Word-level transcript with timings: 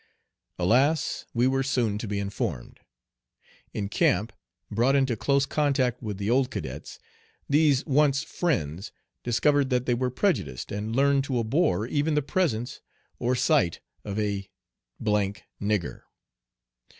Alas! 0.57 1.27
we 1.31 1.45
were 1.45 1.61
soon 1.61 1.99
to 1.99 2.07
be 2.07 2.17
informed! 2.17 2.79
In 3.71 3.87
camp, 3.87 4.33
brought 4.71 4.95
into 4.95 5.15
close 5.15 5.45
contact 5.45 6.01
with 6.01 6.17
the 6.17 6.27
old 6.27 6.49
cadets, 6.49 6.97
these 7.47 7.85
once 7.85 8.23
friends 8.23 8.91
discovered 9.23 9.69
that 9.69 9.85
they 9.85 9.93
were 9.93 10.09
prejudiced, 10.09 10.71
and 10.71 10.95
learned 10.95 11.23
to 11.25 11.39
abhor 11.39 11.85
even 11.85 12.15
the 12.15 12.23
presence 12.23 12.81
or 13.19 13.35
sight 13.35 13.79
of 14.03 14.17
a 14.17 14.41
"d 14.41 14.47
d 15.03 15.11
nigger." 15.61 16.01